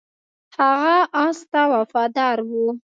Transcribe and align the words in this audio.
هغه 0.57 0.97
اس 1.23 1.39
ته 1.51 1.61
وفادار 1.73 2.37
و. 2.47 2.51